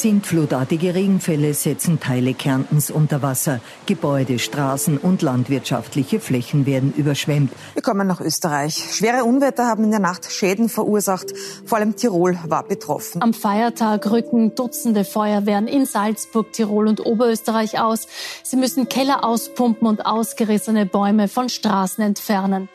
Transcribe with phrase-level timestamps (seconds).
[0.00, 3.60] Sintflutartige Regenfälle setzen Teile Kärntens unter Wasser.
[3.86, 7.50] Gebäude, Straßen und landwirtschaftliche Flächen werden überschwemmt.
[7.72, 8.74] Wir kommen nach Österreich.
[8.92, 11.32] Schwere Unwetter haben in der Nacht Schäden verursacht.
[11.64, 13.22] Vor allem Tirol war betroffen.
[13.22, 18.06] Am Feiertag rücken Dutzende Feuerwehren in Salzburg, Tirol und Oberösterreich aus.
[18.42, 22.68] Sie müssen Keller auspumpen und ausgerissene Bäume von Straßen entfernen.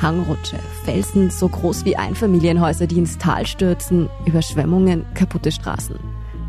[0.00, 5.96] Hangrutsche, Felsen so groß wie Einfamilienhäuser, die ins Tal stürzen, Überschwemmungen, kaputte Straßen.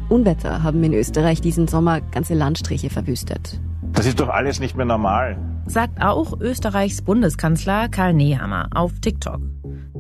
[0.10, 3.60] Unwetter haben in Österreich diesen Sommer ganze Landstriche verwüstet.
[3.94, 5.38] Das ist doch alles nicht mehr normal.
[5.68, 9.42] Sagt auch Österreichs Bundeskanzler Karl Nehammer auf TikTok.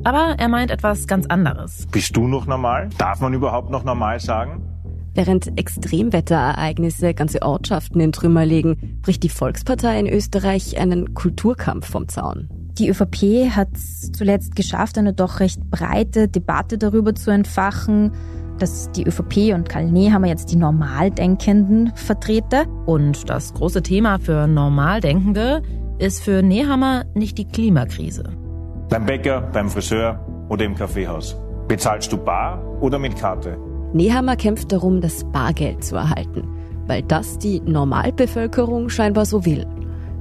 [0.03, 1.87] Aber er meint etwas ganz anderes.
[1.91, 2.89] Bist du noch normal?
[2.97, 4.61] Darf man überhaupt noch normal sagen?
[5.15, 12.09] Während Extremwetterereignisse ganze Ortschaften in Trümmer legen, bricht die Volkspartei in Österreich einen Kulturkampf vom
[12.09, 12.49] Zaun.
[12.77, 18.11] Die ÖVP hat es zuletzt geschafft, eine doch recht breite Debatte darüber zu entfachen,
[18.59, 22.65] dass die ÖVP und Karl Nehammer jetzt die Normaldenkenden vertrete.
[22.85, 25.61] Und das große Thema für Normaldenkende
[25.99, 28.23] ist für Nehammer nicht die Klimakrise.
[28.89, 31.37] Beim Bäcker, beim Friseur oder im Kaffeehaus.
[31.69, 33.57] Bezahlst du bar oder mit Karte?
[33.93, 36.43] Nehammer kämpft darum, das Bargeld zu erhalten,
[36.87, 39.65] weil das die Normalbevölkerung scheinbar so will.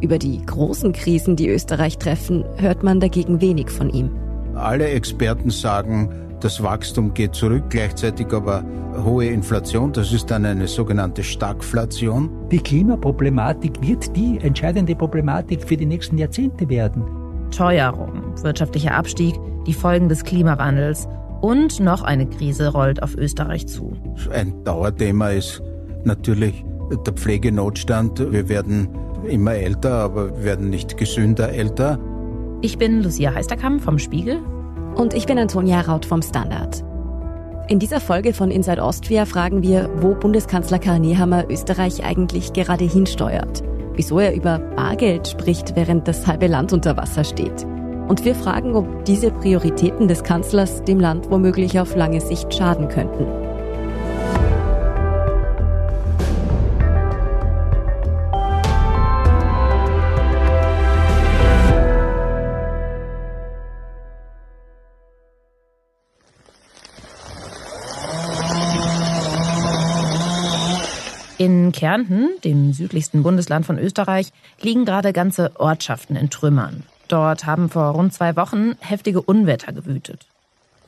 [0.01, 4.11] Über die großen Krisen, die Österreich treffen, hört man dagegen wenig von ihm.
[4.55, 8.65] Alle Experten sagen, das Wachstum geht zurück, gleichzeitig aber
[9.03, 12.31] hohe Inflation, das ist dann eine sogenannte Stagflation.
[12.51, 17.05] Die Klimaproblematik wird die entscheidende Problematik für die nächsten Jahrzehnte werden.
[17.51, 19.35] Teuerung, wirtschaftlicher Abstieg,
[19.67, 21.09] die Folgen des Klimawandels
[21.41, 23.93] und noch eine Krise rollt auf Österreich zu.
[24.33, 25.63] Ein Dauerthema ist
[26.05, 28.33] natürlich der Pflegenotstand.
[28.33, 28.89] Wir werden
[29.29, 31.99] immer älter, aber werden nicht gesünder älter.
[32.63, 34.41] Ich bin Lucia Heisterkamp vom Spiegel.
[34.95, 36.85] Und ich bin Antonia Raut vom Standard.
[37.67, 42.85] In dieser Folge von Inside Austria fragen wir, wo Bundeskanzler Karl Nehammer Österreich eigentlich gerade
[42.85, 43.63] hinsteuert.
[43.95, 47.65] Wieso er über Bargeld spricht, während das halbe Land unter Wasser steht.
[48.07, 52.89] Und wir fragen, ob diese Prioritäten des Kanzlers dem Land womöglich auf lange Sicht schaden
[52.89, 53.44] könnten.
[71.45, 74.33] In Kärnten, dem südlichsten Bundesland von Österreich,
[74.63, 76.85] liegen gerade ganze Ortschaften in Trümmern.
[77.09, 80.25] Dort haben vor rund zwei Wochen heftige Unwetter gewütet.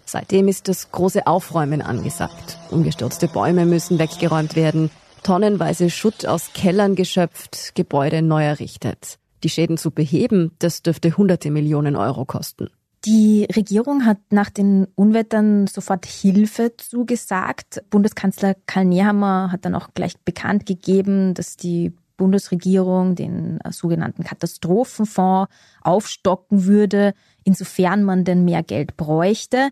[0.06, 2.56] Seitdem ist das große Aufräumen angesagt.
[2.70, 4.88] Umgestürzte Bäume müssen weggeräumt werden,
[5.22, 9.18] tonnenweise Schutt aus Kellern geschöpft, Gebäude neu errichtet.
[9.42, 12.70] Die Schäden zu beheben, das dürfte hunderte Millionen Euro kosten.
[13.06, 17.84] Die Regierung hat nach den Unwettern sofort Hilfe zugesagt.
[17.88, 25.52] Bundeskanzler Karl Nehammer hat dann auch gleich bekannt gegeben, dass die Bundesregierung den sogenannten Katastrophenfonds
[25.82, 27.14] aufstocken würde,
[27.44, 29.68] insofern man denn mehr Geld bräuchte.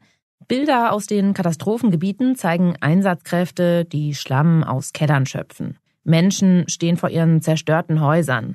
[0.46, 5.78] Bilder aus den Katastrophengebieten zeigen Einsatzkräfte, die Schlamm aus Kellern schöpfen.
[6.04, 8.54] Menschen stehen vor ihren zerstörten Häusern.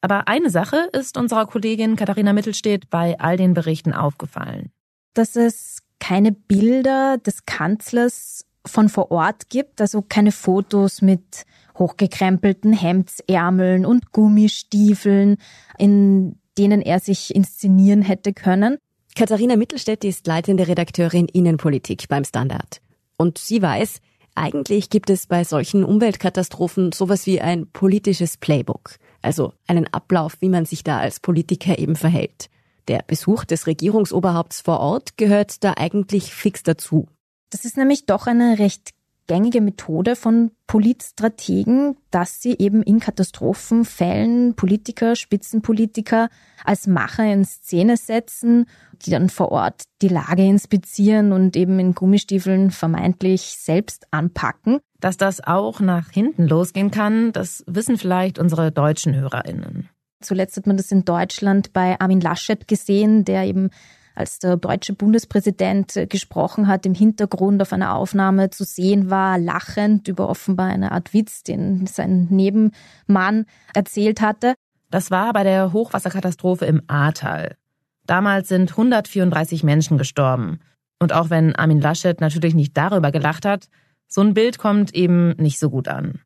[0.00, 4.70] Aber eine Sache ist unserer Kollegin Katharina Mittelstedt bei all den Berichten aufgefallen.
[5.14, 11.44] Dass es keine Bilder des Kanzlers von vor Ort gibt, also keine Fotos mit
[11.78, 15.36] hochgekrempelten Hemdsärmeln und Gummistiefeln,
[15.78, 18.78] in denen er sich inszenieren hätte können.
[19.16, 22.80] Katharina Mittelstädt ist leitende Redakteurin Innenpolitik beim Standard.
[23.16, 24.00] Und sie weiß,
[24.34, 30.48] eigentlich gibt es bei solchen Umweltkatastrophen sowas wie ein politisches Playbook also einen Ablauf, wie
[30.48, 32.50] man sich da als Politiker eben verhält.
[32.88, 37.08] Der Besuch des Regierungsoberhaupts vor Ort gehört da eigentlich fix dazu.
[37.50, 38.90] Das ist nämlich doch eine recht
[39.30, 46.28] gängige Methode von Politstrategen, dass sie eben in Katastrophenfällen Politiker, Spitzenpolitiker
[46.64, 48.66] als Macher in Szene setzen,
[49.02, 54.80] die dann vor Ort die Lage inspizieren und eben in Gummistiefeln vermeintlich selbst anpacken.
[54.98, 59.88] Dass das auch nach hinten losgehen kann, das wissen vielleicht unsere deutschen Hörerinnen.
[60.20, 63.70] Zuletzt hat man das in Deutschland bei Armin Laschet gesehen, der eben
[64.20, 70.08] als der deutsche Bundespräsident gesprochen hat, im Hintergrund auf einer Aufnahme zu sehen war, lachend
[70.08, 74.54] über offenbar eine Art Witz, den sein Nebenmann erzählt hatte.
[74.90, 77.56] Das war bei der Hochwasserkatastrophe im Ahrtal.
[78.06, 80.60] Damals sind 134 Menschen gestorben.
[80.98, 83.68] Und auch wenn Armin Laschet natürlich nicht darüber gelacht hat,
[84.06, 86.20] so ein Bild kommt eben nicht so gut an.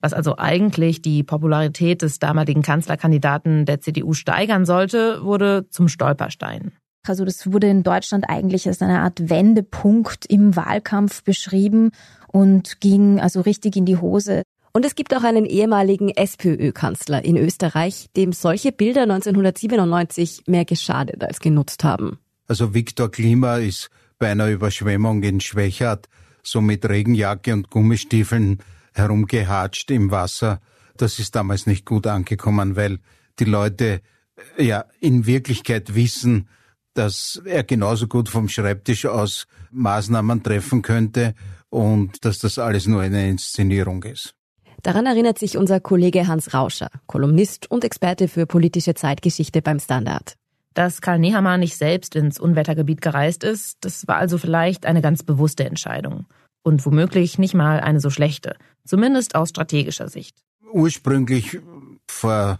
[0.00, 6.72] Was also eigentlich die Popularität des damaligen Kanzlerkandidaten der CDU steigern sollte, wurde zum Stolperstein.
[7.06, 11.90] Also das wurde in Deutschland eigentlich als eine Art Wendepunkt im Wahlkampf beschrieben
[12.28, 14.42] und ging also richtig in die Hose.
[14.72, 21.22] Und es gibt auch einen ehemaligen SPÖ-Kanzler in Österreich, dem solche Bilder 1997 mehr geschadet
[21.22, 22.18] als genutzt haben.
[22.48, 26.08] Also Viktor Klima ist bei einer Überschwemmung in Schwächert
[26.42, 28.58] so mit Regenjacke und Gummistiefeln
[28.92, 30.60] herumgehatscht im Wasser.
[30.96, 32.98] Das ist damals nicht gut angekommen, weil
[33.38, 34.00] die Leute
[34.58, 36.48] ja in Wirklichkeit wissen,
[36.94, 41.34] dass er genauso gut vom Schreibtisch aus Maßnahmen treffen könnte
[41.68, 44.34] und dass das alles nur eine Inszenierung ist.
[44.82, 50.36] Daran erinnert sich unser Kollege Hans Rauscher, Kolumnist und Experte für politische Zeitgeschichte beim Standard.
[50.74, 55.22] Dass Karl Nehammer nicht selbst ins Unwettergebiet gereist ist, das war also vielleicht eine ganz
[55.22, 56.26] bewusste Entscheidung.
[56.62, 60.36] Und womöglich nicht mal eine so schlechte, zumindest aus strategischer Sicht.
[60.72, 61.60] Ursprünglich
[62.08, 62.58] vor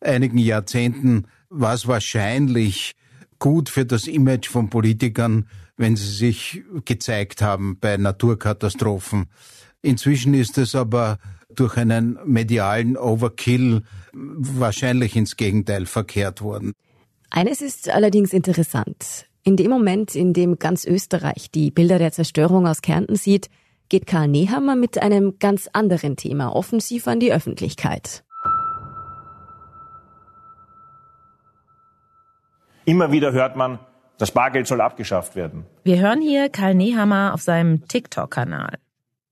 [0.00, 2.94] einigen Jahrzehnten war es wahrscheinlich
[3.40, 9.26] gut für das Image von Politikern, wenn sie sich gezeigt haben bei Naturkatastrophen.
[9.82, 11.18] Inzwischen ist es aber
[11.52, 13.82] durch einen medialen Overkill
[14.12, 16.74] wahrscheinlich ins Gegenteil verkehrt worden.
[17.30, 19.26] Eines ist allerdings interessant.
[19.42, 23.48] In dem Moment, in dem ganz Österreich die Bilder der Zerstörung aus Kärnten sieht,
[23.88, 28.22] geht Karl Nehammer mit einem ganz anderen Thema offensiv an die Öffentlichkeit.
[32.90, 33.78] Immer wieder hört man,
[34.18, 35.64] das Bargeld soll abgeschafft werden.
[35.84, 38.78] Wir hören hier Karl Nehammer auf seinem TikTok-Kanal.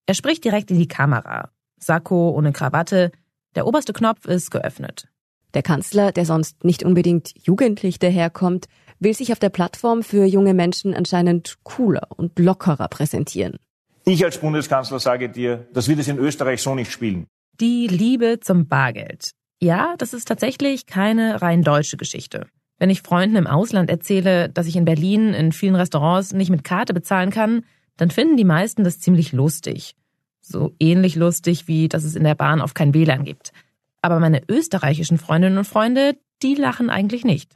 [0.07, 1.51] Er spricht direkt in die Kamera.
[1.77, 3.11] Sakko ohne Krawatte.
[3.57, 5.09] Der oberste Knopf ist geöffnet.
[5.55, 8.67] Der Kanzler, der sonst nicht unbedingt jugendlich daherkommt,
[9.01, 13.57] will sich auf der Plattform für junge Menschen anscheinend cooler und lockerer präsentieren.
[14.05, 17.27] Ich als Bundeskanzler sage dir, das wird es in Österreich so nicht spielen.
[17.59, 19.33] Die Liebe zum Bargeld.
[19.61, 22.47] Ja, das ist tatsächlich keine rein deutsche Geschichte.
[22.79, 26.65] Wenn ich Freunden im Ausland erzähle, dass ich in Berlin in vielen Restaurants nicht mit
[26.65, 27.65] Karte bezahlen kann,
[27.97, 29.97] dann finden die meisten das ziemlich lustig.
[30.41, 33.53] So ähnlich lustig, wie dass es in der Bahn auf kein WLAN gibt.
[34.01, 37.53] Aber meine österreichischen Freundinnen und Freunde, die lachen eigentlich nicht.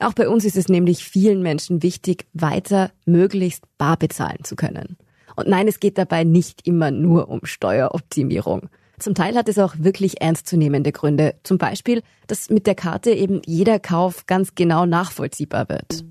[0.00, 4.96] Auch bei uns ist es nämlich vielen Menschen wichtig, weiter möglichst bar bezahlen zu können.
[5.36, 8.68] Und nein, es geht dabei nicht immer nur um Steueroptimierung.
[8.98, 11.36] Zum Teil hat es auch wirklich ernstzunehmende Gründe.
[11.44, 16.04] Zum Beispiel, dass mit der Karte eben jeder Kauf ganz genau nachvollziehbar wird.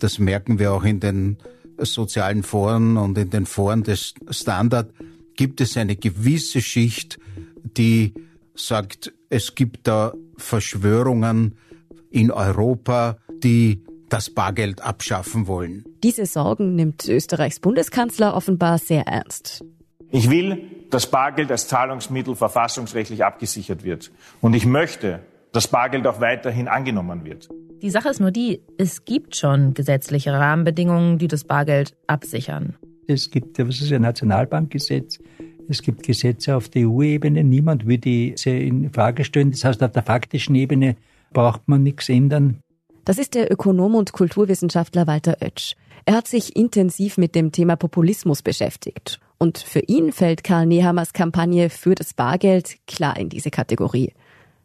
[0.00, 1.38] Das merken wir auch in den
[1.78, 4.92] sozialen Foren und in den Foren des Standard.
[5.36, 7.18] Gibt es eine gewisse Schicht,
[7.62, 8.14] die
[8.54, 11.56] sagt, es gibt da Verschwörungen
[12.10, 15.84] in Europa, die das Bargeld abschaffen wollen.
[16.02, 19.62] Diese Sorgen nimmt Österreichs Bundeskanzler offenbar sehr ernst.
[20.10, 24.10] Ich will, dass Bargeld als Zahlungsmittel verfassungsrechtlich abgesichert wird.
[24.40, 25.20] Und ich möchte,
[25.52, 27.48] dass Bargeld auch weiterhin angenommen wird.
[27.82, 32.76] Die Sache ist nur die, es gibt schon gesetzliche Rahmenbedingungen, die das Bargeld absichern.
[33.06, 35.18] Es gibt, was ist ein Nationalbankgesetz?
[35.68, 37.44] Es gibt Gesetze auf der EU-Ebene.
[37.44, 39.50] Niemand will diese in Frage stellen.
[39.50, 40.96] Das heißt, auf der faktischen Ebene
[41.32, 42.60] braucht man nichts ändern.
[43.04, 45.74] Das ist der Ökonom und Kulturwissenschaftler Walter Oetsch.
[46.04, 49.20] Er hat sich intensiv mit dem Thema Populismus beschäftigt.
[49.38, 54.12] Und für ihn fällt Karl Nehammers Kampagne für das Bargeld klar in diese Kategorie.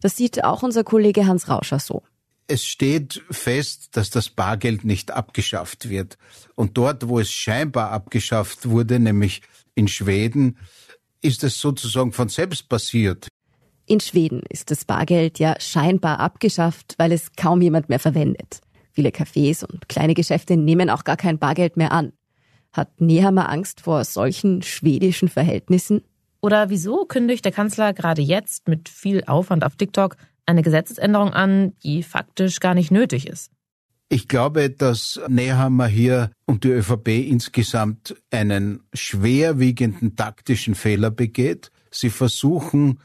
[0.02, 2.02] Das sieht auch unser Kollege Hans Rauscher so.
[2.48, 6.18] Es steht fest, dass das Bargeld nicht abgeschafft wird.
[6.56, 9.42] Und dort, wo es scheinbar abgeschafft wurde, nämlich
[9.76, 10.58] in Schweden,
[11.22, 13.28] ist es sozusagen von selbst passiert.
[13.86, 18.60] In Schweden ist das Bargeld ja scheinbar abgeschafft, weil es kaum jemand mehr verwendet.
[18.92, 22.14] Viele Cafés und kleine Geschäfte nehmen auch gar kein Bargeld mehr an.
[22.74, 26.02] Hat Nehammer Angst vor solchen schwedischen Verhältnissen?
[26.42, 31.74] Oder wieso kündigt der Kanzler gerade jetzt mit viel Aufwand auf TikTok eine Gesetzesänderung an,
[31.84, 33.52] die faktisch gar nicht nötig ist?
[34.10, 41.72] Ich glaube, dass Nehammer hier und die ÖVP insgesamt einen schwerwiegenden taktischen Fehler begeht.
[41.92, 43.00] Sie versuchen,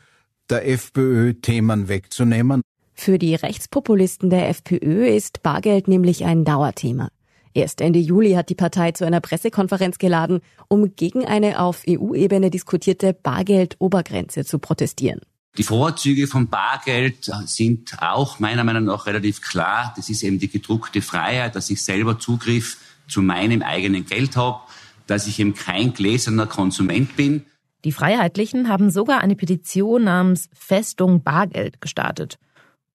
[0.50, 2.62] der FPÖ Themen wegzunehmen.
[2.94, 7.10] Für die Rechtspopulisten der FPÖ ist Bargeld nämlich ein Dauerthema.
[7.54, 12.50] Erst Ende Juli hat die Partei zu einer Pressekonferenz geladen, um gegen eine auf EU-Ebene
[12.50, 15.20] diskutierte Bargeld-Obergrenze zu protestieren.
[15.56, 19.92] Die Vorzüge von Bargeld sind auch meiner Meinung nach relativ klar.
[19.96, 22.76] Das ist eben die gedruckte Freiheit, dass ich selber Zugriff
[23.08, 24.60] zu meinem eigenen Geld habe,
[25.06, 27.44] dass ich eben kein gläserner Konsument bin.
[27.84, 32.38] Die Freiheitlichen haben sogar eine Petition namens Festung Bargeld gestartet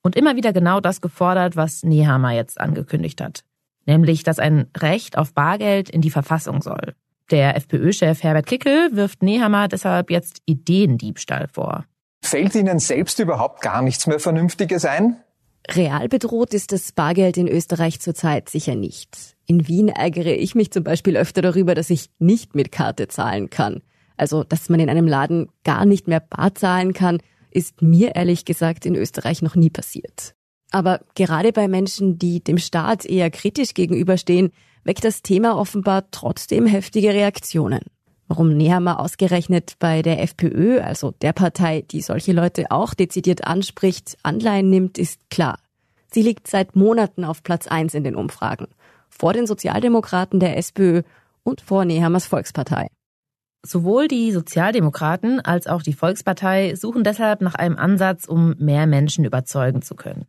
[0.01, 3.43] und immer wieder genau das gefordert, was Nehammer jetzt angekündigt hat.
[3.85, 6.93] Nämlich, dass ein Recht auf Bargeld in die Verfassung soll.
[7.31, 11.85] Der FPÖ-Chef Herbert Kickel wirft Nehammer deshalb jetzt Ideendiebstahl vor.
[12.21, 15.17] Fällt Ihnen selbst überhaupt gar nichts mehr Vernünftiges ein?
[15.69, 19.35] Real bedroht ist das Bargeld in Österreich zurzeit sicher nicht.
[19.45, 23.49] In Wien ärgere ich mich zum Beispiel öfter darüber, dass ich nicht mit Karte zahlen
[23.49, 23.81] kann.
[24.17, 28.45] Also, dass man in einem Laden gar nicht mehr bar zahlen kann, ist mir ehrlich
[28.45, 30.35] gesagt in Österreich noch nie passiert.
[30.73, 34.51] Aber gerade bei Menschen, die dem Staat eher kritisch gegenüberstehen,
[34.83, 37.81] weckt das Thema offenbar trotzdem heftige Reaktionen.
[38.27, 44.17] Warum Nehammer ausgerechnet bei der FPÖ, also der Partei, die solche Leute auch dezidiert anspricht,
[44.23, 45.59] Anleihen nimmt, ist klar.
[46.11, 48.67] Sie liegt seit Monaten auf Platz eins in den Umfragen.
[49.09, 51.03] Vor den Sozialdemokraten der SPÖ
[51.43, 52.87] und vor Nehammers Volkspartei.
[53.63, 59.23] Sowohl die Sozialdemokraten als auch die Volkspartei suchen deshalb nach einem Ansatz, um mehr Menschen
[59.23, 60.25] überzeugen zu können.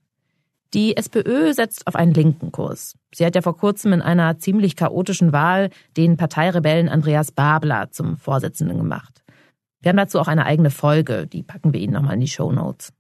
[0.75, 2.97] Die SPÖ setzt auf einen linken Kurs.
[3.15, 8.17] Sie hat ja vor kurzem in einer ziemlich chaotischen Wahl den Parteirebellen Andreas Babler zum
[8.17, 9.23] Vorsitzenden gemacht.
[9.81, 12.51] Wir haben dazu auch eine eigene Folge, die packen wir Ihnen nochmal in die Show
[12.51, 12.93] Notes.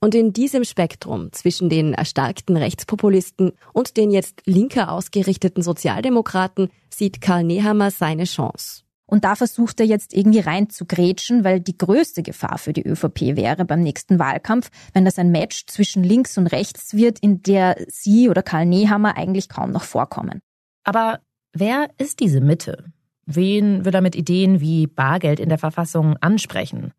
[0.00, 7.20] Und in diesem Spektrum zwischen den erstarkten Rechtspopulisten und den jetzt linker ausgerichteten Sozialdemokraten sieht
[7.20, 8.82] Karl Nehammer seine Chance.
[9.10, 12.86] Und da versucht er jetzt irgendwie rein zu grätschen, weil die größte Gefahr für die
[12.86, 17.42] ÖVP wäre beim nächsten Wahlkampf, wenn das ein Match zwischen links und rechts wird, in
[17.42, 20.40] der sie oder Karl Nehammer eigentlich kaum noch vorkommen.
[20.84, 21.18] Aber
[21.52, 22.84] wer ist diese Mitte?
[23.26, 26.92] Wen will er mit Ideen wie Bargeld in der Verfassung ansprechen?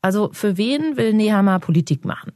[0.00, 2.32] Also für wen will Nehammer Politik machen?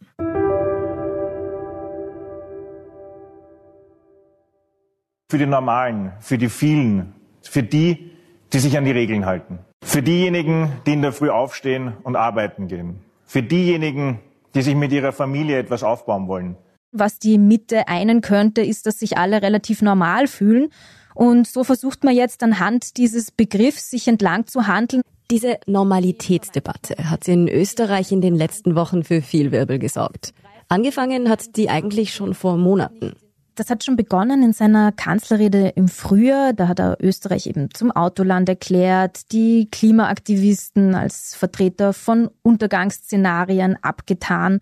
[5.28, 8.15] Für die Normalen, für die vielen, für die,
[8.56, 9.58] die sich an die Regeln halten.
[9.84, 13.00] Für diejenigen, die in der Früh aufstehen und arbeiten gehen.
[13.26, 14.20] Für diejenigen,
[14.54, 16.56] die sich mit ihrer Familie etwas aufbauen wollen.
[16.90, 20.70] Was die Mitte einen könnte, ist, dass sich alle relativ normal fühlen.
[21.14, 25.02] Und so versucht man jetzt anhand dieses Begriffs sich entlang zu handeln.
[25.30, 30.32] Diese Normalitätsdebatte hat in Österreich in den letzten Wochen für viel Wirbel gesorgt.
[30.68, 33.16] Angefangen hat die eigentlich schon vor Monaten.
[33.56, 36.52] Das hat schon begonnen in seiner Kanzlerrede im Frühjahr.
[36.52, 44.60] Da hat er Österreich eben zum Autoland erklärt, die Klimaaktivisten als Vertreter von Untergangsszenarien abgetan.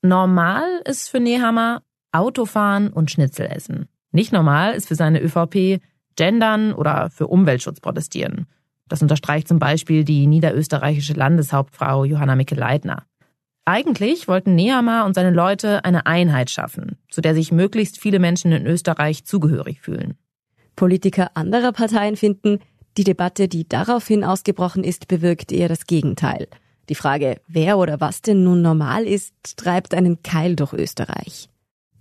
[0.00, 1.82] Normal ist für Nehammer
[2.12, 3.88] Autofahren und Schnitzel essen.
[4.10, 5.80] Nicht normal ist für seine ÖVP
[6.16, 8.46] Gendern oder für Umweltschutz protestieren.
[8.88, 13.04] Das unterstreicht zum Beispiel die niederösterreichische Landeshauptfrau Johanna Mikl-Leitner.
[13.70, 18.50] Eigentlich wollten Nehammer und seine Leute eine Einheit schaffen, zu der sich möglichst viele Menschen
[18.50, 20.18] in Österreich zugehörig fühlen.
[20.74, 22.58] Politiker anderer Parteien finden,
[22.96, 26.48] die Debatte, die daraufhin ausgebrochen ist, bewirkt eher das Gegenteil.
[26.88, 31.48] Die Frage, wer oder was denn nun normal ist, treibt einen Keil durch Österreich.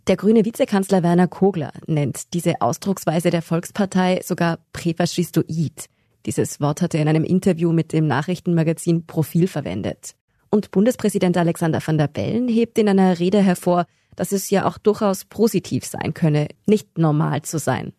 [0.08, 5.86] Der grüne Vizekanzler Werner Kogler nennt diese Ausdrucksweise der Volkspartei sogar präfaschistoid.
[6.26, 10.16] Dieses Wort hat er in einem Interview mit dem Nachrichtenmagazin Profil verwendet.
[10.50, 14.78] Und Bundespräsident Alexander van der Bellen hebt in einer Rede hervor, dass es ja auch
[14.78, 17.94] durchaus positiv sein könne, nicht normal zu sein.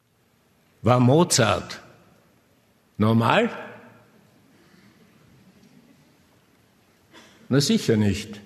[0.83, 1.81] War Mozart
[2.99, 3.51] normal?
[7.49, 8.41] Na sicher nicht.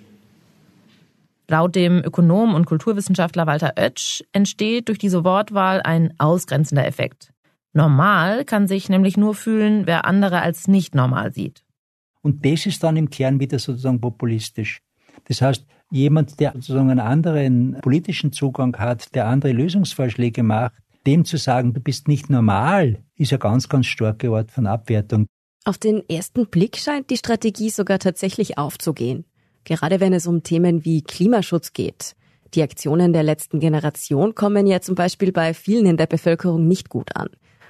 [1.47, 7.31] Laut dem Ökonom und Kulturwissenschaftler Walter Oetsch entsteht durch diese Wortwahl ein ausgrenzender Effekt.
[7.73, 11.64] Normal kann sich nämlich nur fühlen, wer andere als nicht normal sieht.
[12.25, 14.81] Und das ist dann im Kern wieder sozusagen populistisch.
[15.25, 20.73] Das heißt, jemand, der sozusagen einen anderen politischen Zugang hat, der andere Lösungsvorschläge macht,
[21.05, 25.27] dem zu sagen, du bist nicht normal, ist ein ganz, ganz starke Art von Abwertung.
[25.65, 29.25] Auf den ersten Blick scheint die Strategie sogar tatsächlich aufzugehen.
[29.63, 32.15] Gerade wenn es um Themen wie Klimaschutz geht.
[32.55, 36.89] Die Aktionen der letzten Generation kommen ja zum Beispiel bei vielen in der Bevölkerung nicht
[36.89, 37.27] gut an.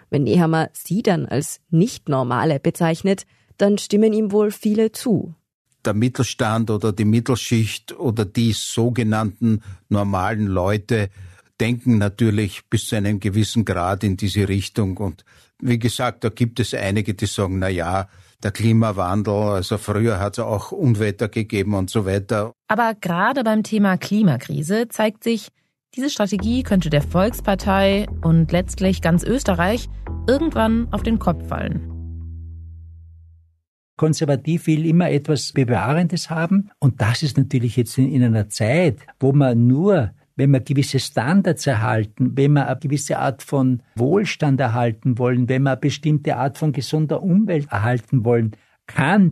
[0.09, 3.25] Wenn Nehammer sie dann als nicht normale bezeichnet,
[3.57, 5.33] dann stimmen ihm wohl viele zu.
[5.85, 11.09] Der Mittelstand oder die Mittelschicht oder die sogenannten normalen Leute
[11.59, 14.97] denken natürlich bis zu einem gewissen Grad in diese Richtung.
[14.97, 15.23] Und
[15.61, 18.07] wie gesagt, da gibt es einige, die sagen, na ja,
[18.43, 22.51] der Klimawandel, also früher hat es auch Unwetter gegeben und so weiter.
[22.67, 25.49] Aber gerade beim Thema Klimakrise zeigt sich,
[25.95, 29.87] diese Strategie könnte der Volkspartei und letztlich ganz Österreich
[30.27, 31.94] irgendwann auf den Kopf fallen.
[33.97, 36.69] Konservativ will immer etwas Bewahrendes haben.
[36.79, 40.99] Und das ist natürlich jetzt in, in einer Zeit, wo man nur wenn wir gewisse
[40.99, 46.35] Standards erhalten, wenn wir eine gewisse Art von Wohlstand erhalten wollen, wenn wir eine bestimmte
[46.35, 48.51] Art von gesunder Umwelt erhalten wollen,
[48.85, 49.31] kann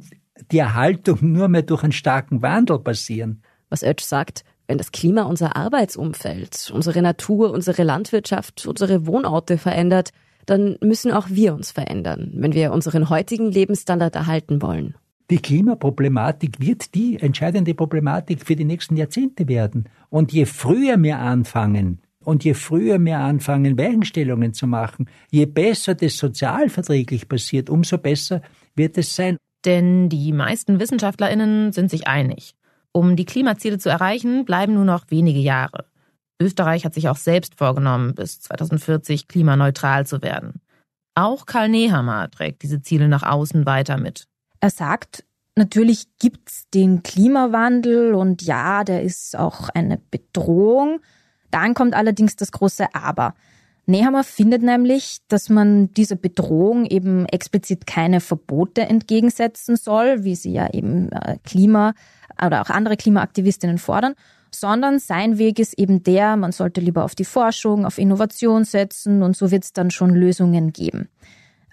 [0.51, 3.43] die Erhaltung nur mehr durch einen starken Wandel passieren.
[3.69, 10.11] Was Oetsch sagt, wenn das Klima unser Arbeitsumfeld, unsere Natur, unsere Landwirtschaft, unsere Wohnorte verändert,
[10.45, 14.95] dann müssen auch wir uns verändern, wenn wir unseren heutigen Lebensstandard erhalten wollen.
[15.29, 19.89] Die Klimaproblematik wird die entscheidende Problematik für die nächsten Jahrzehnte werden.
[20.09, 25.95] Und je früher wir anfangen, und je früher wir anfangen, Weichenstellungen zu machen, je besser
[25.95, 28.41] das sozialverträglich passiert, umso besser
[28.75, 29.37] wird es sein.
[29.65, 32.55] Denn die meisten WissenschaftlerInnen sind sich einig.
[32.91, 35.85] Um die Klimaziele zu erreichen, bleiben nur noch wenige Jahre.
[36.41, 40.61] Österreich hat sich auch selbst vorgenommen, bis 2040 klimaneutral zu werden.
[41.15, 44.27] Auch Karl Nehammer trägt diese Ziele nach außen weiter mit.
[44.59, 45.23] Er sagt,
[45.55, 51.01] natürlich gibt's den Klimawandel und ja, der ist auch eine Bedrohung.
[51.51, 53.35] Dann kommt allerdings das große Aber.
[53.85, 60.53] Nehammer findet nämlich, dass man dieser Bedrohung eben explizit keine Verbote entgegensetzen soll, wie sie
[60.53, 61.93] ja eben äh, Klima
[62.43, 64.15] oder auch andere Klimaaktivistinnen fordern,
[64.53, 69.23] sondern sein Weg ist eben der, man sollte lieber auf die Forschung, auf Innovation setzen
[69.23, 71.09] und so wird es dann schon Lösungen geben.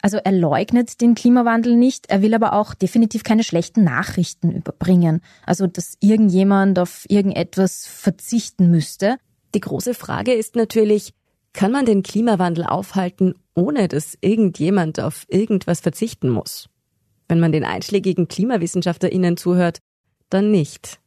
[0.03, 5.21] Also er leugnet den Klimawandel nicht, er will aber auch definitiv keine schlechten Nachrichten überbringen.
[5.45, 9.17] Also dass irgendjemand auf irgendetwas verzichten müsste.
[9.55, 11.13] Die große Frage ist natürlich,
[11.53, 16.69] kann man den Klimawandel aufhalten, ohne dass irgendjemand auf irgendwas verzichten muss?
[17.29, 19.81] Wenn man den einschlägigen KlimawissenschaftlerInnen zuhört,
[20.31, 21.01] dann nicht.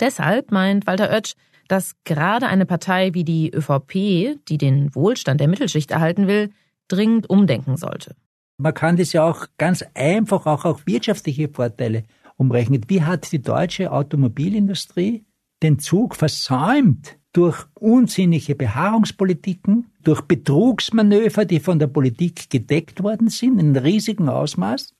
[0.00, 1.34] Deshalb meint Walter Oetsch,
[1.68, 6.50] dass gerade eine Partei wie die ÖVP, die den Wohlstand der Mittelschicht erhalten will,
[6.88, 8.16] dringend umdenken sollte.
[8.58, 12.04] Man kann das ja auch ganz einfach auch auf wirtschaftliche Vorteile
[12.36, 12.82] umrechnen.
[12.88, 15.24] Wie hat die deutsche Automobilindustrie
[15.62, 23.60] den Zug versäumt durch unsinnige Beharrungspolitiken, durch Betrugsmanöver, die von der Politik gedeckt worden sind,
[23.60, 24.92] in riesigem Ausmaß?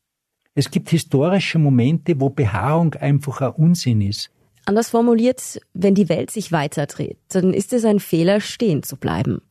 [0.55, 4.31] Es gibt historische Momente, wo Beharrung einfach ein Unsinn ist.
[4.65, 9.43] Anders formuliert, wenn die Welt sich weiterdreht, dann ist es ein Fehler, stehen zu bleiben.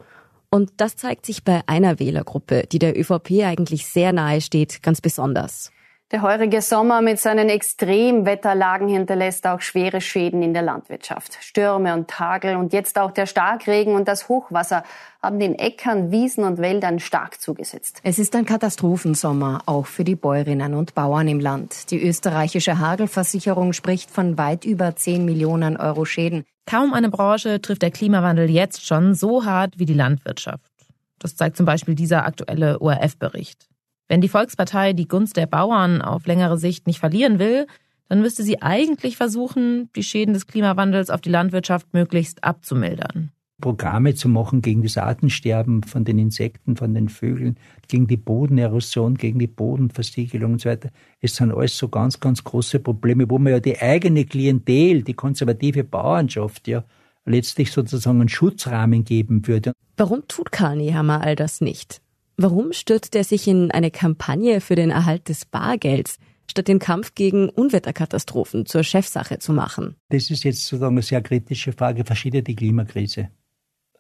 [0.50, 5.02] Und das zeigt sich bei einer Wählergruppe, die der ÖVP eigentlich sehr nahe steht, ganz
[5.02, 5.72] besonders.
[6.12, 11.38] Der heurige Sommer mit seinen Extremwetterlagen hinterlässt auch schwere Schäden in der Landwirtschaft.
[11.40, 14.84] Stürme und Hagel und jetzt auch der Starkregen und das Hochwasser
[15.22, 18.00] haben den Äckern, Wiesen und Wäldern stark zugesetzt.
[18.02, 21.92] Es ist ein Katastrophensommer, auch für die Bäuerinnen und Bauern im Land.
[21.92, 26.44] Die österreichische Hagelversicherung spricht von weit über 10 Millionen Euro Schäden.
[26.66, 30.72] Kaum eine Branche trifft der Klimawandel jetzt schon so hart wie die Landwirtschaft.
[31.20, 33.70] Das zeigt zum Beispiel dieser aktuelle ORF-Bericht.
[34.10, 37.68] Wenn die Volkspartei die Gunst der Bauern auf längere Sicht nicht verlieren will,
[38.10, 43.32] dann müsste sie eigentlich versuchen, die Schäden des Klimawandels auf die Landwirtschaft möglichst abzumildern.
[43.62, 49.16] Programme zu machen gegen das Artensterben von den Insekten, von den Vögeln, gegen die Bodenerosion,
[49.16, 50.90] gegen die Bodenversiegelung und so weiter.
[51.20, 55.14] Es sind alles so ganz, ganz große Probleme, wo man ja die eigene Klientel, die
[55.14, 56.84] konservative Bauernschaft ja
[57.26, 59.74] letztlich sozusagen einen Schutzrahmen geben würde.
[59.98, 62.02] Warum tut Karl Nehammer all das nicht?
[62.42, 67.14] Warum stürzt er sich in eine Kampagne für den Erhalt des Bargelds, statt den Kampf
[67.14, 69.98] gegen Unwetterkatastrophen zur Chefsache zu machen?
[70.08, 72.06] Das ist jetzt sozusagen eine sehr kritische Frage.
[72.06, 73.28] Versteht er die Klimakrise?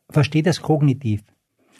[0.10, 1.22] Versteht das kognitiv?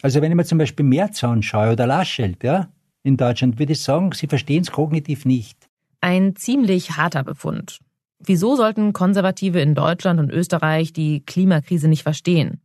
[0.02, 2.68] Also wenn ich mir zum Beispiel Merz anschaue oder Laschet, ja,
[3.04, 5.70] in Deutschland, würde ich sagen, sie verstehen es kognitiv nicht.
[6.02, 7.80] Ein ziemlich harter Befund.
[8.20, 12.60] Wieso sollten Konservative in Deutschland und Österreich die Klimakrise nicht verstehen?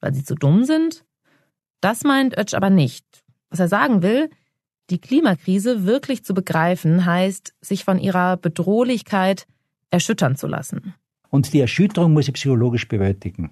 [0.00, 1.04] Weil sie zu dumm sind?
[1.82, 3.25] Das meint Oetsch aber nicht.
[3.50, 4.30] Was er sagen will,
[4.90, 9.46] die Klimakrise wirklich zu begreifen, heißt, sich von ihrer Bedrohlichkeit
[9.90, 10.94] erschüttern zu lassen.
[11.28, 13.50] Und die Erschütterung muss ich psychologisch bewältigen.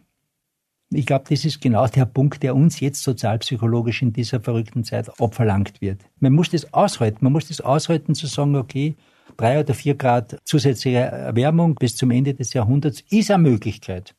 [0.90, 5.08] Ich glaube, das ist genau der Punkt, der uns jetzt sozialpsychologisch in dieser verrückten Zeit
[5.20, 6.02] abverlangt wird.
[6.20, 7.18] Man muss das aushalten.
[7.22, 8.94] Man muss das aushalten zu sagen, okay,
[9.36, 14.14] drei oder vier Grad zusätzliche Erwärmung bis zum Ende des Jahrhunderts ist eine Möglichkeit.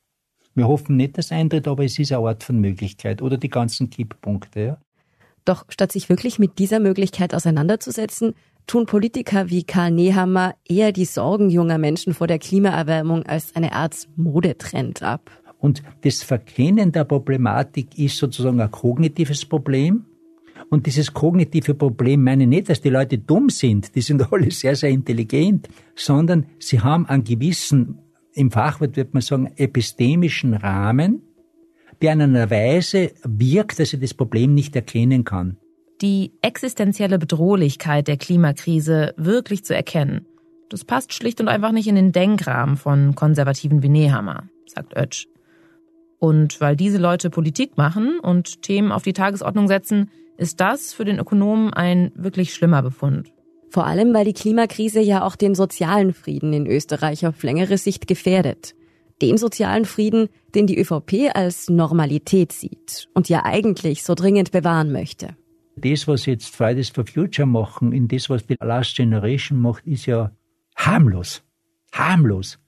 [0.54, 3.90] Wir hoffen nicht, dass eintritt, aber es ist eine Art von Möglichkeit oder die ganzen
[3.90, 4.60] Kipppunkte.
[4.60, 4.78] Ja.
[5.46, 8.34] Doch statt sich wirklich mit dieser Möglichkeit auseinanderzusetzen,
[8.68, 13.74] tun Politiker wie Karl Nehammer eher die Sorgen junger Menschen vor der Klimaerwärmung als eine
[13.74, 15.30] Art Modetrend ab.
[15.60, 20.06] Und das Verkennen der Problematik ist sozusagen ein kognitives Problem.
[20.70, 24.76] Und dieses kognitive Problem meine nicht, dass die Leute dumm sind, die sind alle sehr,
[24.76, 28.00] sehr intelligent, sondern sie haben einen gewissen,
[28.34, 31.22] im Fachwort wird man sagen, epistemischen Rahmen,
[32.02, 35.58] der in einer Weise wirkt, dass er das Problem nicht erkennen kann.
[36.02, 40.26] Die existenzielle Bedrohlichkeit der Klimakrise wirklich zu erkennen,
[40.70, 45.28] das passt schlicht und einfach nicht in den Denkrahmen von Konservativen wie Nehammer, sagt Oetsch.
[46.20, 51.06] Und weil diese Leute Politik machen und Themen auf die Tagesordnung setzen, ist das für
[51.06, 53.32] den Ökonomen ein wirklich schlimmer Befund.
[53.70, 58.08] Vor allem, weil die Klimakrise ja auch den sozialen Frieden in Österreich auf längere Sicht
[58.08, 58.76] gefährdet
[59.22, 64.92] den sozialen Frieden, den die ÖVP als Normalität sieht und ja eigentlich so dringend bewahren
[64.92, 65.36] möchte.
[65.78, 70.06] Das, was jetzt Fridays for Future machen, in das, was die Last Generation macht, ist
[70.06, 70.32] ja
[70.76, 71.44] harmlos.
[71.92, 72.60] Harmlos.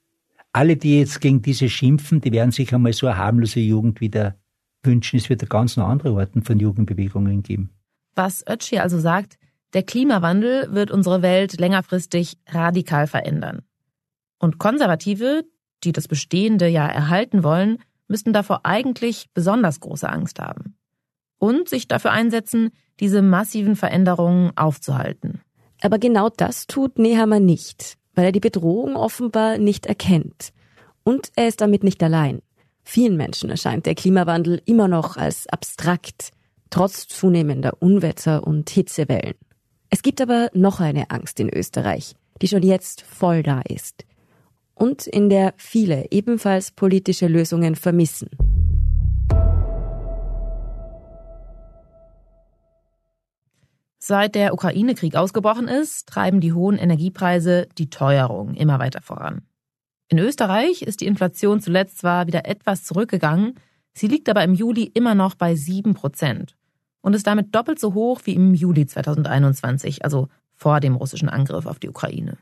[0.52, 4.36] Alle, die jetzt gegen diese schimpfen, die werden sich einmal so eine harmlose Jugend wieder
[4.84, 5.18] wünschen.
[5.18, 7.70] Es wird ganz noch andere Orten von Jugendbewegungen geben.
[8.16, 9.38] Was Ötzi also sagt,
[9.74, 13.62] der Klimawandel wird unsere Welt längerfristig radikal verändern.
[14.40, 15.44] Und Konservative,
[15.84, 20.78] die das Bestehende ja erhalten wollen, müssten davor eigentlich besonders große Angst haben.
[21.40, 25.42] Und sich dafür einsetzen, diese massiven Veränderungen aufzuhalten.
[25.82, 30.52] Aber genau das tut Nehammer nicht, weil er die Bedrohung offenbar nicht erkennt.
[31.04, 32.42] Und er ist damit nicht allein.
[32.84, 36.32] Vielen Menschen erscheint der Klimawandel immer noch als abstrakt,
[36.70, 39.36] trotz zunehmender Unwetter und Hitzewellen.
[39.90, 44.07] Es gibt aber noch eine Angst in Österreich, die schon jetzt voll da ist
[44.78, 48.30] und in der viele ebenfalls politische Lösungen vermissen.
[54.00, 59.42] Seit der Ukraine-Krieg ausgebrochen ist, treiben die hohen Energiepreise die Teuerung immer weiter voran.
[60.08, 63.56] In Österreich ist die Inflation zuletzt zwar wieder etwas zurückgegangen,
[63.94, 66.56] sie liegt aber im Juli immer noch bei 7 Prozent
[67.02, 71.66] und ist damit doppelt so hoch wie im Juli 2021, also vor dem russischen Angriff
[71.66, 72.38] auf die Ukraine.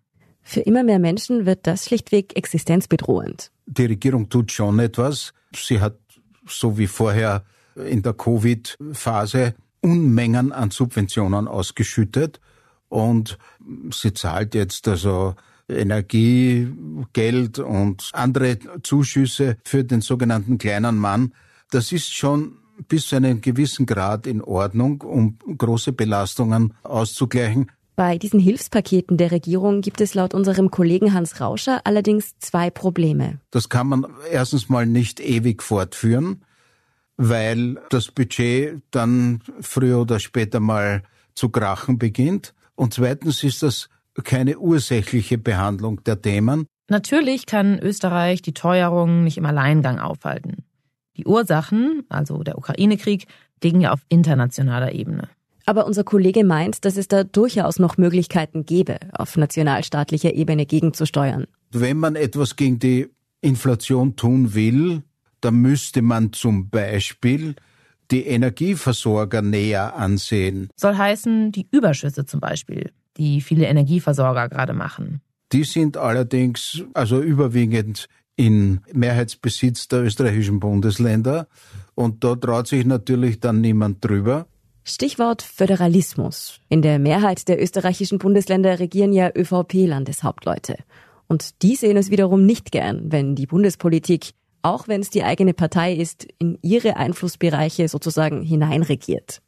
[0.48, 3.52] Für immer mehr Menschen wird das schlichtweg existenzbedrohend.
[3.66, 5.34] Die Regierung tut schon etwas.
[5.56, 5.98] Sie hat,
[6.48, 7.44] so wie vorher
[7.76, 12.40] in der Covid-Phase, Unmengen an Subventionen ausgeschüttet
[12.90, 13.40] und
[13.92, 15.36] sie zahlt jetzt also
[15.68, 21.34] Energiegeld und andere Zuschüsse für den sogenannten kleinen Mann.
[21.72, 27.72] Das ist schon bis zu einem gewissen Grad in Ordnung, um große Belastungen auszugleichen.
[27.96, 33.40] Bei diesen Hilfspaketen der Regierung gibt es laut unserem Kollegen Hans Rauscher allerdings zwei Probleme.
[33.52, 36.44] Das kann man erstens mal nicht ewig fortführen,
[37.16, 41.04] weil das Budget dann früher oder später mal
[41.36, 42.54] zu krachen beginnt.
[42.76, 43.88] Und zweitens ist das
[44.24, 46.68] keine ursächliche Behandlung der Themen.
[46.90, 50.66] Natürlich kann Österreich die Teuerung nicht im Alleingang aufhalten.
[51.16, 53.28] Die Ursachen, also der Ukraine-Krieg,
[53.64, 55.30] liegen ja auf internationaler Ebene.
[55.66, 61.46] Aber unser Kollege meint, dass es da durchaus noch Möglichkeiten gäbe, auf nationalstaatlicher Ebene gegenzusteuern.
[61.72, 63.08] Wenn man etwas gegen die
[63.42, 65.02] Inflation tun will,
[65.42, 67.56] dann müsste man zum Beispiel
[68.12, 70.70] die Energieversorger näher ansehen.
[70.76, 75.22] Soll heißen, die Überschüsse zum Beispiel, die viele Energieversorger gerade machen.
[75.52, 81.48] Die sind allerdings also überwiegend in Mehrheitsbesitz der österreichischen Bundesländer
[81.96, 84.48] und da traut sich natürlich dann niemand drüber.
[84.88, 86.60] Stichwort Föderalismus.
[86.70, 90.76] In der Mehrheit der österreichischen Bundesländer regieren ja ÖVP-Landeshauptleute.
[91.28, 95.56] Und die sehen es wiederum nicht gern, wenn die Bundespolitik, auch wenn es die eigene
[95.56, 99.42] Partei ist, in ihre Einflussbereiche sozusagen hineinregiert.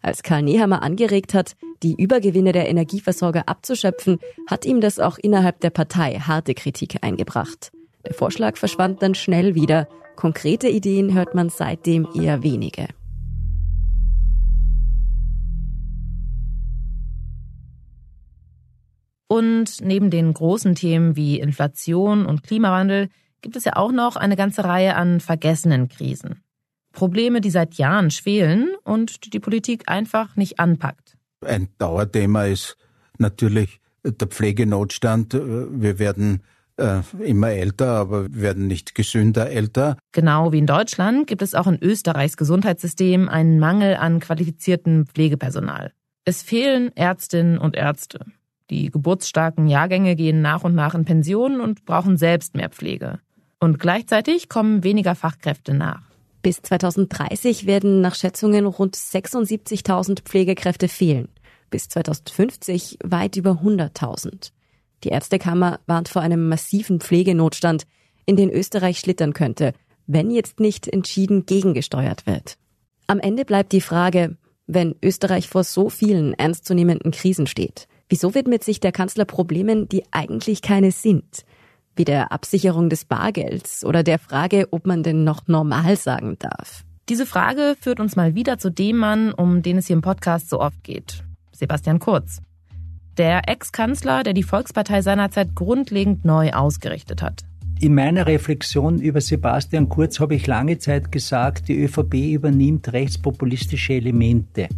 [0.00, 5.60] Als Karl Nehammer angeregt hat, die Übergewinne der Energieversorger abzuschöpfen, hat ihm das auch innerhalb
[5.60, 7.72] der Partei harte Kritik eingebracht.
[8.06, 9.86] Der Vorschlag verschwand dann schnell wieder.
[10.16, 12.88] Konkrete Ideen hört man seitdem eher wenige.
[19.28, 23.10] Und neben den großen Themen wie Inflation und Klimawandel
[23.42, 26.42] gibt es ja auch noch eine ganze Reihe an vergessenen Krisen.
[26.92, 31.16] Probleme, die seit Jahren schwelen und die die Politik einfach nicht anpackt.
[31.44, 32.76] Ein Dauerthema ist
[33.18, 35.34] natürlich der Pflegenotstand.
[35.34, 36.42] Wir werden
[36.76, 39.98] äh, immer älter, aber wir werden nicht gesünder älter.
[40.12, 45.92] Genau wie in Deutschland gibt es auch in Österreichs Gesundheitssystem einen Mangel an qualifiziertem Pflegepersonal.
[46.24, 48.24] Es fehlen Ärztinnen und Ärzte.
[48.70, 53.18] Die geburtsstarken Jahrgänge gehen nach und nach in Pensionen und brauchen selbst mehr Pflege.
[53.60, 56.02] Und gleichzeitig kommen weniger Fachkräfte nach.
[56.42, 61.28] Bis 2030 werden nach Schätzungen rund 76.000 Pflegekräfte fehlen.
[61.70, 64.52] Bis 2050 weit über 100.000.
[65.04, 67.84] Die Ärztekammer warnt vor einem massiven Pflegenotstand,
[68.26, 69.72] in den Österreich schlittern könnte,
[70.06, 72.56] wenn jetzt nicht entschieden gegengesteuert wird.
[73.06, 78.64] Am Ende bleibt die Frage, wenn Österreich vor so vielen ernstzunehmenden Krisen steht, Wieso widmet
[78.64, 81.44] sich der Kanzler Problemen, die eigentlich keine sind?
[81.94, 86.84] Wie der Absicherung des Bargelds oder der Frage, ob man denn noch normal sagen darf.
[87.08, 90.48] Diese Frage führt uns mal wieder zu dem Mann, um den es hier im Podcast
[90.48, 91.24] so oft geht.
[91.52, 92.40] Sebastian Kurz.
[93.18, 97.44] Der Ex-Kanzler, der die Volkspartei seinerzeit grundlegend neu ausgerichtet hat.
[97.80, 103.94] In meiner Reflexion über Sebastian Kurz habe ich lange Zeit gesagt, die ÖVP übernimmt rechtspopulistische
[103.94, 104.68] Elemente.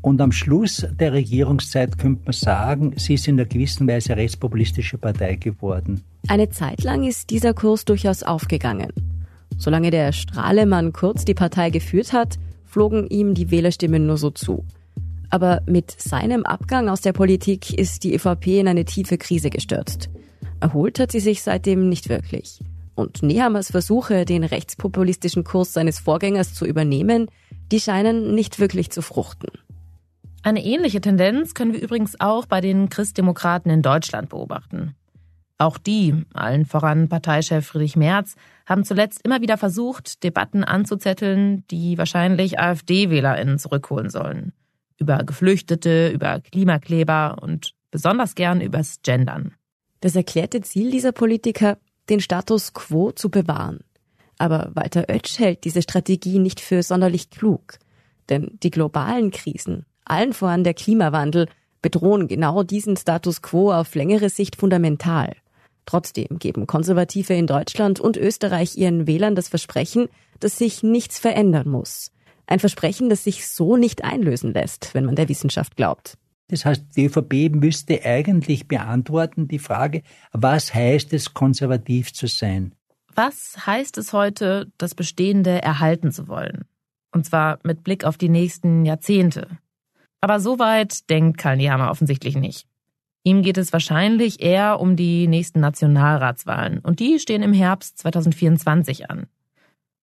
[0.00, 4.98] Und am Schluss der Regierungszeit könnte man sagen, sie ist in einer gewissen Weise rechtspopulistische
[4.98, 6.02] Partei geworden.
[6.28, 8.92] Eine Zeit lang ist dieser Kurs durchaus aufgegangen.
[9.56, 14.64] Solange der Strahlemann Kurz die Partei geführt hat, flogen ihm die Wählerstimmen nur so zu.
[15.30, 20.08] Aber mit seinem Abgang aus der Politik ist die ÖVP in eine tiefe Krise gestürzt.
[20.60, 22.60] Erholt hat sie sich seitdem nicht wirklich.
[22.94, 27.26] Und Nehammers Versuche, den rechtspopulistischen Kurs seines Vorgängers zu übernehmen,
[27.70, 29.50] die scheinen nicht wirklich zu fruchten.
[30.42, 34.94] Eine ähnliche Tendenz können wir übrigens auch bei den Christdemokraten in Deutschland beobachten.
[35.58, 41.98] Auch die, allen voran Parteichef Friedrich Merz, haben zuletzt immer wieder versucht, Debatten anzuzetteln, die
[41.98, 44.52] wahrscheinlich AfD-WählerInnen zurückholen sollen.
[44.98, 49.54] Über Geflüchtete, über Klimakleber und besonders gern übers Gendern.
[50.00, 53.80] Das erklärte Ziel dieser Politiker, den Status quo zu bewahren.
[54.38, 57.78] Aber Walter Oetsch hält diese Strategie nicht für sonderlich klug.
[58.28, 61.46] Denn die globalen Krisen, allen voran der Klimawandel,
[61.82, 65.34] bedrohen genau diesen Status quo auf längere Sicht fundamental.
[65.86, 70.08] Trotzdem geben Konservative in Deutschland und Österreich ihren Wählern das Versprechen,
[70.40, 72.12] dass sich nichts verändern muss.
[72.46, 76.18] Ein Versprechen, das sich so nicht einlösen lässt, wenn man der Wissenschaft glaubt.
[76.48, 82.74] Das heißt, die ÖVP müsste eigentlich beantworten die Frage, was heißt es, konservativ zu sein?
[83.14, 86.64] Was heißt es heute, das Bestehende erhalten zu wollen?
[87.12, 89.58] Und zwar mit Blick auf die nächsten Jahrzehnte.
[90.20, 92.66] Aber so weit denkt Karl Nehammer offensichtlich nicht.
[93.24, 99.10] Ihm geht es wahrscheinlich eher um die nächsten Nationalratswahlen und die stehen im Herbst 2024
[99.10, 99.26] an.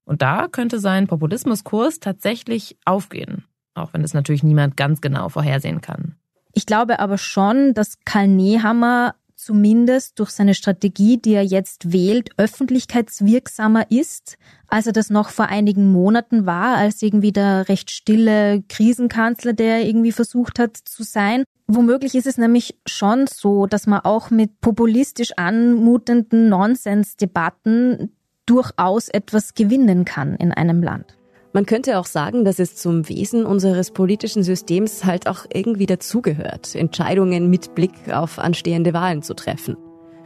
[0.04, 5.82] Und da könnte sein Populismuskurs tatsächlich aufgehen, auch wenn es natürlich niemand ganz genau vorhersehen
[5.82, 6.16] kann.
[6.54, 9.16] Ich glaube aber schon, dass Karl Nehammer
[9.46, 15.46] zumindest durch seine Strategie, die er jetzt wählt, öffentlichkeitswirksamer ist, als er das noch vor
[15.46, 21.44] einigen Monaten war, als irgendwie der recht stille Krisenkanzler, der irgendwie versucht hat zu sein.
[21.68, 28.16] Womöglich ist es nämlich schon so, dass man auch mit populistisch anmutenden Nonsensdebatten
[28.48, 31.15] durchaus etwas gewinnen kann in einem Land.
[31.56, 36.76] Man könnte auch sagen, dass es zum Wesen unseres politischen Systems halt auch irgendwie dazugehört,
[36.76, 39.78] Entscheidungen mit Blick auf anstehende Wahlen zu treffen.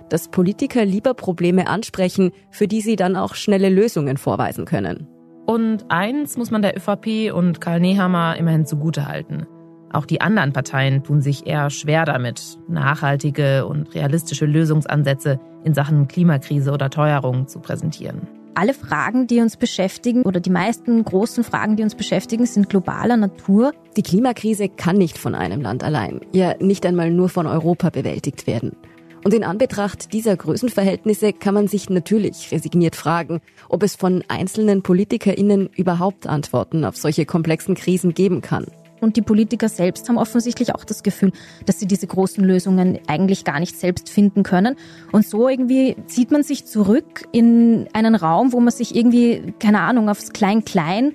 [0.10, 5.08] Dass Politiker lieber Probleme ansprechen, für die sie dann auch schnelle Lösungen vorweisen können.
[5.46, 9.46] Und eins muss man der ÖVP und Karl Nehammer immerhin zugutehalten.
[9.94, 16.08] Auch die anderen Parteien tun sich eher schwer damit, nachhaltige und realistische Lösungsansätze in Sachen
[16.08, 21.78] Klimakrise oder Teuerung zu präsentieren alle Fragen, die uns beschäftigen oder die meisten großen Fragen,
[21.78, 23.72] die uns beschäftigen, sind globaler Natur.
[23.95, 28.48] Die Klimakrise kann nicht von einem Land allein, ja nicht einmal nur von Europa bewältigt
[28.48, 28.76] werden.
[29.24, 34.82] Und in Anbetracht dieser Größenverhältnisse kann man sich natürlich resigniert fragen, ob es von einzelnen
[34.82, 38.65] PolitikerInnen überhaupt Antworten auf solche komplexen Krisen geben kann.
[39.02, 41.32] Und die Politiker selbst haben offensichtlich auch das Gefühl,
[41.66, 44.76] dass sie diese großen Lösungen eigentlich gar nicht selbst finden können.
[45.12, 49.82] Und so irgendwie zieht man sich zurück in einen Raum, wo man sich irgendwie, keine
[49.82, 51.14] Ahnung, aufs Klein-Klein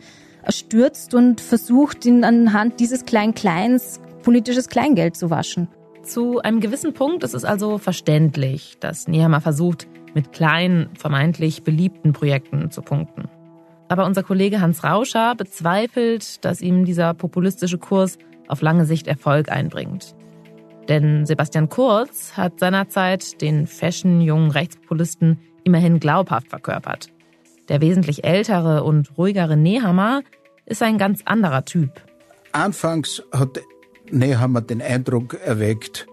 [0.49, 5.69] stürzt und versucht, in, anhand dieses Klein-Kleins politisches Kleingeld zu waschen.
[6.03, 12.13] Zu einem gewissen Punkt ist es also verständlich, dass Nehammer versucht, mit kleinen, vermeintlich beliebten
[12.13, 13.29] Projekten zu punkten.
[13.95, 19.53] Aber unser Kollege Hans Rauscher bezweifelt, dass ihm dieser populistische Kurs auf lange Sicht Erfolg
[19.53, 20.17] einbringt.
[20.89, 27.13] Denn Sebastian Kurz hat seinerzeit den fashion-jungen Rechtspopulisten immerhin glaubhaft verkörpert.
[27.69, 30.23] Der wesentlich ältere und ruhigere Nehammer
[30.67, 31.93] ist ein ganz anderer Typ.
[32.51, 33.61] Anfangs hat
[34.11, 36.09] Nehammer den Eindruck erweckt,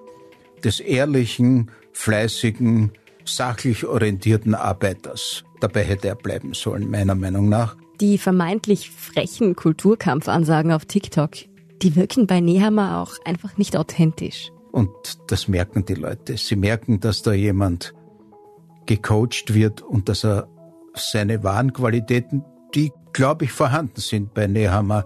[0.63, 2.91] des ehrlichen, fleißigen,
[3.25, 5.43] sachlich orientierten Arbeiters.
[5.61, 7.77] Dabei hätte er bleiben sollen, meiner Meinung nach.
[8.01, 11.31] Die vermeintlich frechen Kulturkampfansagen auf TikTok,
[11.81, 14.51] die wirken bei Nehammer auch einfach nicht authentisch.
[14.71, 14.89] Und
[15.27, 16.35] das merken die Leute.
[16.35, 17.93] Sie merken, dass da jemand
[18.87, 20.47] gecoacht wird und dass er
[20.95, 22.43] seine wahren Qualitäten,
[22.73, 25.05] die, glaube ich, vorhanden sind bei Nehammer,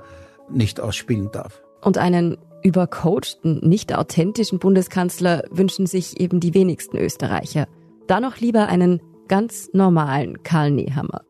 [0.49, 1.61] nicht ausspielen darf.
[1.81, 7.67] Und einen übercoachten, nicht authentischen Bundeskanzler wünschen sich eben die wenigsten Österreicher.
[8.07, 11.21] Da noch lieber einen ganz normalen Karl Nehammer.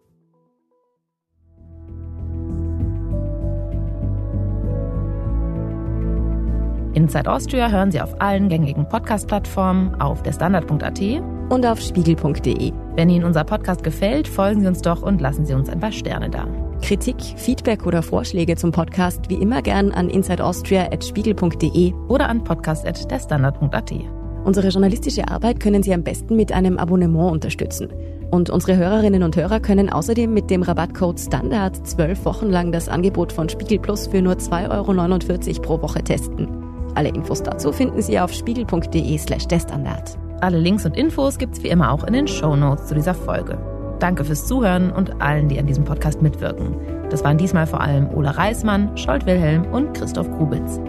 [6.95, 11.01] Inside Austria hören Sie auf allen gängigen Podcast-Plattformen, auf derstandard.at
[11.49, 12.71] und auf spiegel.de.
[12.95, 15.91] Wenn Ihnen unser Podcast gefällt, folgen Sie uns doch und lassen Sie uns ein paar
[15.91, 16.47] Sterne da.
[16.81, 24.14] Kritik, Feedback oder Vorschläge zum Podcast wie immer gern an insideaustria.spiegel.de oder an podcast.derstandard.at.
[24.45, 27.89] Unsere journalistische Arbeit können Sie am besten mit einem Abonnement unterstützen.
[28.29, 32.87] Und unsere Hörerinnen und Hörer können außerdem mit dem Rabattcode Standard zwölf Wochen lang das
[32.87, 36.47] Angebot von Spiegel Plus für nur 2,49 Euro pro Woche testen.
[36.93, 40.17] Alle Infos dazu finden Sie auf spiegel.de slash derstandard.
[40.41, 43.57] Alle Links und Infos gibt's wie immer auch in den Show Notes zu dieser Folge.
[43.99, 46.75] Danke fürs Zuhören und allen, die an diesem Podcast mitwirken.
[47.09, 50.79] Das waren diesmal vor allem Ola Reismann, Scholt Wilhelm und Christoph Grubitz.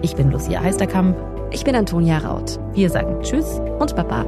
[0.00, 1.31] Ich bin Lucia Heisterkamp.
[1.54, 2.58] Ich bin Antonia Raut.
[2.72, 4.24] Wir sagen Tschüss und Baba.